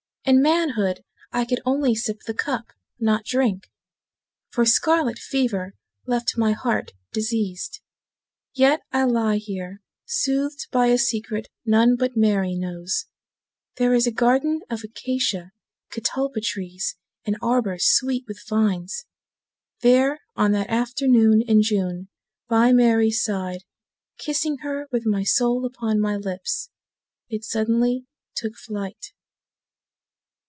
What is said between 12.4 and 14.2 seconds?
knows: There is a